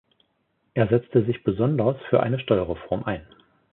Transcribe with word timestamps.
Er 0.73 0.87
setzte 0.87 1.23
sich 1.27 1.43
besonders 1.43 1.95
für 2.09 2.23
eine 2.23 2.39
Steuerreform 2.39 3.03
ein. 3.03 3.23